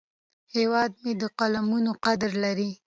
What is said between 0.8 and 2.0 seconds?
مې د قلمونو